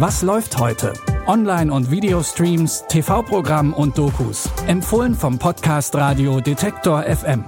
Was 0.00 0.22
läuft 0.22 0.56
heute? 0.58 0.92
Online- 1.26 1.72
und 1.72 1.90
Videostreams, 1.90 2.84
TV-Programm 2.88 3.72
und 3.72 3.98
Dokus. 3.98 4.48
Empfohlen 4.68 5.12
vom 5.12 5.40
Podcast 5.40 5.92
Radio 5.96 6.40
Detektor 6.40 7.02
FM. 7.02 7.44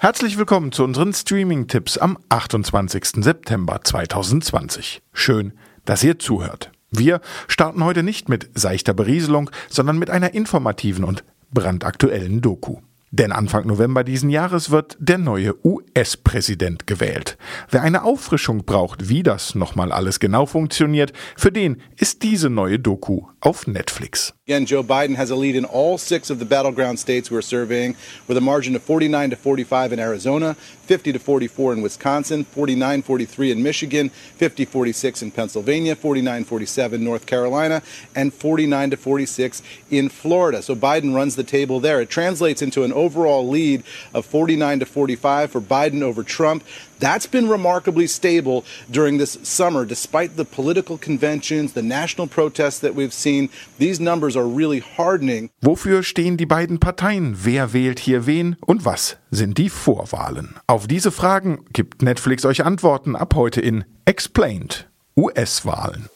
Herzlich 0.00 0.36
willkommen 0.36 0.72
zu 0.72 0.84
unseren 0.84 1.14
Streaming-Tipps 1.14 1.96
am 1.96 2.18
28. 2.28 3.24
September 3.24 3.80
2020. 3.82 5.00
Schön, 5.14 5.54
dass 5.86 6.04
ihr 6.04 6.18
zuhört. 6.18 6.70
Wir 6.90 7.22
starten 7.48 7.82
heute 7.82 8.02
nicht 8.02 8.28
mit 8.28 8.50
seichter 8.52 8.92
Berieselung, 8.92 9.50
sondern 9.70 9.98
mit 9.98 10.10
einer 10.10 10.34
informativen 10.34 11.02
und 11.02 11.24
brandaktuellen 11.50 12.42
Doku. 12.42 12.80
Denn 13.12 13.32
Anfang 13.32 13.66
November 13.66 14.04
diesen 14.04 14.30
Jahres 14.30 14.70
wird 14.70 14.96
der 15.00 15.18
neue 15.18 15.54
US-Präsident 15.64 16.86
gewählt. 16.86 17.36
Wer 17.68 17.82
eine 17.82 18.04
Auffrischung 18.04 18.64
braucht, 18.64 19.08
wie 19.08 19.24
das 19.24 19.56
nochmal 19.56 19.90
alles 19.90 20.20
genau 20.20 20.46
funktioniert, 20.46 21.12
für 21.36 21.50
den 21.50 21.82
ist 21.96 22.22
diese 22.22 22.50
neue 22.50 22.78
Doku 22.78 23.26
auf 23.40 23.66
Netflix. 23.66 24.34
Again, 24.50 24.66
Joe 24.66 24.82
Biden 24.82 25.14
has 25.14 25.30
a 25.30 25.36
lead 25.36 25.54
in 25.54 25.64
all 25.64 25.96
six 25.96 26.28
of 26.28 26.40
the 26.40 26.44
battleground 26.44 26.98
states 26.98 27.30
we're 27.30 27.40
surveying, 27.40 27.94
with 28.26 28.36
a 28.36 28.40
margin 28.40 28.74
of 28.74 28.82
49 28.82 29.30
to 29.30 29.36
45 29.36 29.92
in 29.92 30.00
Arizona, 30.00 30.54
50 30.54 31.12
to 31.12 31.20
44 31.20 31.74
in 31.74 31.82
Wisconsin, 31.82 32.42
49 32.42 33.02
43 33.02 33.52
in 33.52 33.62
Michigan, 33.62 34.08
50 34.08 34.64
46 34.64 35.22
in 35.22 35.30
Pennsylvania, 35.30 35.94
49 35.94 36.42
47 36.42 37.04
North 37.04 37.26
Carolina, 37.26 37.80
and 38.16 38.34
49 38.34 38.90
to 38.90 38.96
46 38.96 39.62
in 39.88 40.08
Florida. 40.08 40.62
So 40.62 40.74
Biden 40.74 41.14
runs 41.14 41.36
the 41.36 41.44
table 41.44 41.78
there. 41.78 42.00
It 42.00 42.10
translates 42.10 42.60
into 42.60 42.82
an 42.82 42.92
overall 42.92 43.46
lead 43.46 43.84
of 44.12 44.26
49 44.26 44.80
to 44.80 44.86
45 44.86 45.52
for 45.52 45.60
Biden 45.60 46.02
over 46.02 46.24
Trump. 46.24 46.64
That's 47.00 47.26
been 47.26 47.48
remarkably 47.48 48.06
stable 48.06 48.64
during 48.90 49.18
this 49.18 49.38
summer, 49.42 49.86
despite 49.86 50.36
the 50.36 50.44
political 50.44 50.98
conventions, 50.98 51.72
the 51.72 51.82
national 51.82 52.26
protests 52.26 52.80
that 52.80 52.94
we've 52.94 53.14
seen. 53.14 53.48
These 53.78 54.00
numbers 54.00 54.36
are 54.36 54.46
really 54.46 54.80
hardening. 54.80 55.50
Wofür 55.62 56.02
stehen 56.02 56.36
die 56.36 56.46
beiden 56.46 56.78
Parteien? 56.78 57.36
Wer 57.42 57.72
wählt 57.72 57.98
hier 57.98 58.26
wen? 58.26 58.56
Und 58.66 58.84
was 58.84 59.16
sind 59.30 59.56
die 59.56 59.70
Vorwahlen? 59.70 60.56
Auf 60.66 60.86
diese 60.86 61.10
Fragen 61.10 61.64
gibt 61.72 62.02
Netflix 62.02 62.44
euch 62.44 62.64
Antworten 62.64 63.16
ab 63.16 63.34
heute 63.34 63.60
in 63.60 63.84
Explained 64.04 64.86
US-Wahlen. 65.16 66.08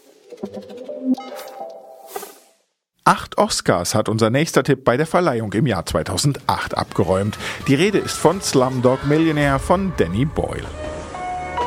Acht 3.07 3.37
Oscars 3.37 3.95
hat 3.95 4.09
unser 4.09 4.31
nächster 4.31 4.63
Tipp 4.63 4.83
bei 4.83 4.97
der 4.97 5.07
Verleihung 5.07 5.53
im 5.53 5.67
Jahr 5.67 5.85
2008 5.85 6.75
abgeräumt. 6.75 7.37
Die 7.69 7.75
Rede 7.75 7.99
ist 7.99 8.17
von 8.17 8.41
Slumdog 8.41 9.05
Millionaire 9.05 9.59
von 9.59 9.93
Danny 9.99 10.25
Boyle. 10.25 10.65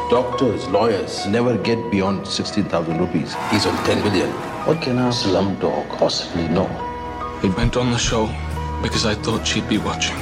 Doctors, 0.09 0.67
lawyers 0.71 1.27
never 1.27 1.55
get 1.57 1.77
beyond 1.91 2.25
16,000 2.25 2.99
rupees. 2.99 3.37
He's 3.51 3.67
on 3.67 3.77
10 3.85 4.03
million. 4.03 4.29
What 4.65 4.81
can 4.81 4.97
our 4.97 5.11
slumdog 5.11 5.87
possibly 5.99 6.47
know? 6.47 6.67
He 7.43 7.49
went 7.49 7.77
on 7.77 7.91
the 7.91 7.99
show 7.99 8.27
because 8.81 9.05
I 9.05 9.13
thought 9.21 9.45
she'd 9.45 9.69
be 9.69 9.77
watching. 9.77 10.17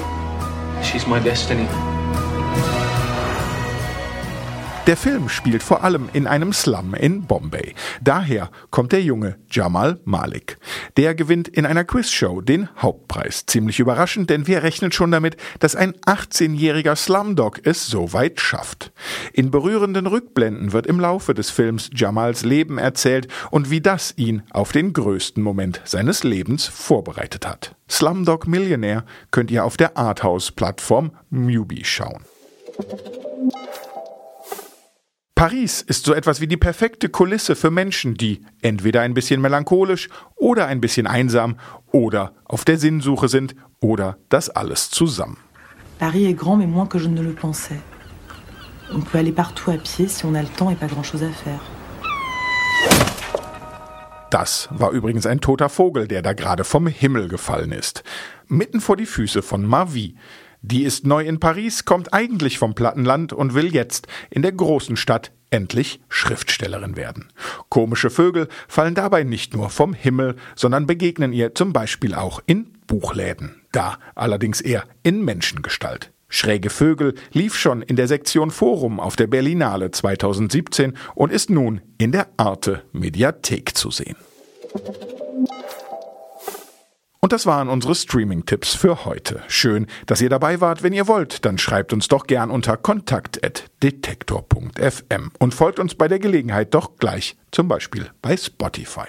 She's 0.83 1.07
my 1.07 1.19
destiny. 1.19 1.65
Der 4.87 4.97
Film 4.97 5.29
spielt 5.29 5.63
vor 5.63 5.83
allem 5.83 6.09
in 6.13 6.27
einem 6.27 6.53
Slum 6.53 6.93
in 6.93 7.23
Bombay. 7.23 7.73
Daher 8.03 8.51
kommt 8.69 8.91
der 8.91 9.01
junge 9.01 9.39
Jamal 9.49 9.99
Malik. 10.05 10.59
Der 10.95 11.15
gewinnt 11.15 11.47
in 11.47 11.65
einer 11.65 11.83
Quizshow 11.83 12.39
den 12.39 12.69
Hauptpreis. 12.77 13.47
Ziemlich 13.47 13.79
überraschend, 13.79 14.29
denn 14.29 14.45
wer 14.45 14.61
rechnet 14.61 14.93
schon 14.93 15.09
damit, 15.09 15.37
dass 15.57 15.75
ein 15.75 15.93
18-jähriger 16.05 16.95
Slumdog 16.95 17.61
es 17.63 17.87
so 17.87 18.13
weit 18.13 18.39
schafft? 18.39 18.91
In 19.33 19.49
berührenden 19.49 20.05
Rückblenden 20.05 20.71
wird 20.71 20.85
im 20.85 20.99
Laufe 20.99 21.33
des 21.33 21.49
Films 21.49 21.89
Jamals 21.91 22.45
Leben 22.45 22.77
erzählt 22.77 23.27
und 23.49 23.71
wie 23.71 23.81
das 23.81 24.13
ihn 24.17 24.43
auf 24.51 24.71
den 24.71 24.93
größten 24.93 25.41
Moment 25.41 25.81
seines 25.83 26.23
Lebens 26.23 26.67
vorbereitet 26.67 27.47
hat. 27.47 27.75
Slumdog 27.89 28.47
Millionaire 28.47 29.03
könnt 29.31 29.49
ihr 29.49 29.65
auf 29.65 29.77
der 29.77 29.97
Arthouse-Plattform 29.97 31.11
Mubi 31.31 31.83
schauen. 31.83 32.23
Paris 35.47 35.83
ist 35.83 36.05
so 36.05 36.15
etwas 36.15 36.41
wie 36.41 36.47
die 36.47 36.57
perfekte 36.57 37.07
Kulisse 37.07 37.55
für 37.55 37.69
Menschen, 37.69 38.15
die 38.15 38.41
entweder 38.63 39.01
ein 39.01 39.13
bisschen 39.13 39.39
melancholisch 39.41 40.09
oder 40.35 40.65
ein 40.65 40.81
bisschen 40.81 41.05
einsam 41.05 41.57
oder 41.91 42.33
auf 42.45 42.65
der 42.65 42.79
Sinnsuche 42.79 43.27
sind 43.27 43.55
oder 43.79 44.17
das 44.29 44.49
alles 44.49 44.89
zusammen. 44.89 45.37
Paris 45.99 46.29
est 46.29 46.35
grand 46.35 46.57
mais 46.57 46.67
moins 46.67 46.89
que 46.89 46.97
je 46.97 47.07
ne 47.07 47.21
le 47.21 47.33
pensais. 47.33 47.79
On 48.91 49.01
peut 49.01 49.19
aller 49.19 49.31
partout 49.31 49.69
à 49.69 49.77
pied 49.77 50.09
si 50.09 50.25
on 50.25 50.33
a 50.33 50.41
le 50.41 50.47
temps 50.57 50.71
et 50.71 50.79
pas 50.79 50.87
grand-chose 50.87 51.21
à 51.21 51.29
faire. 51.29 51.61
Das 54.31 54.67
war 54.71 54.89
übrigens 54.89 55.27
ein 55.27 55.41
toter 55.41 55.69
Vogel, 55.69 56.07
der 56.07 56.23
da 56.23 56.33
gerade 56.33 56.63
vom 56.63 56.87
Himmel 56.87 57.27
gefallen 57.27 57.71
ist. 57.71 58.03
Mitten 58.47 58.81
vor 58.81 58.97
die 58.97 59.05
Füße 59.05 59.43
von 59.43 59.63
Marvi. 59.63 60.15
Die 60.67 60.81
ist 60.81 61.05
neu 61.05 61.23
in 61.23 61.39
Paris, 61.39 61.85
kommt 61.85 62.11
eigentlich 62.11 62.57
vom 62.57 62.73
Plattenland 62.73 63.33
und 63.33 63.53
will 63.53 63.71
jetzt 63.71 64.07
in 64.31 64.41
der 64.41 64.51
großen 64.51 64.97
Stadt 64.97 65.31
endlich 65.51 65.99
Schriftstellerin 66.09 66.97
werden. 66.97 67.29
Komische 67.69 68.09
Vögel 68.09 68.47
fallen 68.67 68.95
dabei 68.95 69.23
nicht 69.23 69.53
nur 69.53 69.69
vom 69.69 69.93
Himmel, 69.93 70.37
sondern 70.55 70.87
begegnen 70.87 71.33
ihr 71.33 71.53
zum 71.53 71.71
Beispiel 71.71 72.15
auch 72.15 72.41
in 72.47 72.73
Buchläden. 72.87 73.61
Da 73.73 73.99
allerdings 74.15 74.59
eher 74.59 74.85
in 75.03 75.23
Menschengestalt. 75.23 76.11
Schräge 76.29 76.71
Vögel 76.71 77.13
lief 77.31 77.55
schon 77.55 77.83
in 77.83 77.95
der 77.95 78.07
Sektion 78.07 78.49
Forum 78.49 78.99
auf 78.99 79.15
der 79.15 79.27
Berlinale 79.27 79.91
2017 79.91 80.97
und 81.13 81.31
ist 81.31 81.51
nun 81.51 81.81
in 81.99 82.11
der 82.11 82.27
Arte 82.37 82.81
Mediathek 82.91 83.77
zu 83.77 83.91
sehen. 83.91 84.15
Und 87.25 87.33
das 87.33 87.47
waren 87.47 87.69
unsere 87.69 87.95
Streaming-Tipps 87.95 88.75
für 88.75 89.03
heute. 89.03 89.41
Schön, 89.47 89.87
dass 90.05 90.21
ihr 90.21 90.29
dabei 90.29 90.61
wart. 90.61 90.83
Wenn 90.83 90.93
ihr 90.93 91.07
wollt, 91.07 91.43
dann 91.43 91.57
schreibt 91.57 91.91
uns 91.91 92.07
doch 92.07 92.27
gern 92.27 92.51
unter 92.51 92.77
kontakt.detektor.fm 92.77 95.31
und 95.39 95.55
folgt 95.55 95.79
uns 95.79 95.95
bei 95.95 96.07
der 96.07 96.19
Gelegenheit 96.19 96.75
doch 96.75 96.97
gleich, 96.97 97.35
zum 97.49 97.67
Beispiel 97.67 98.11
bei 98.21 98.37
Spotify. 98.37 99.07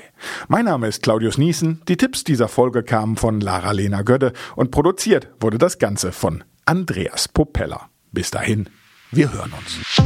Mein 0.48 0.64
Name 0.64 0.88
ist 0.88 1.02
Claudius 1.02 1.36
Niesen. 1.36 1.82
Die 1.88 1.98
Tipps 1.98 2.24
dieser 2.24 2.48
Folge 2.48 2.82
kamen 2.82 3.18
von 3.18 3.42
Lara-Lena 3.42 4.00
Gödde 4.00 4.32
und 4.54 4.70
produziert 4.70 5.28
wurde 5.38 5.58
das 5.58 5.78
Ganze 5.78 6.10
von 6.10 6.42
Andreas 6.64 7.28
Popella. 7.28 7.90
Bis 8.12 8.30
dahin, 8.30 8.70
wir 9.10 9.30
hören 9.30 9.52
uns. 9.52 10.00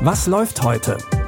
Was 0.00 0.26
läuft 0.26 0.64
heute? 0.64 0.98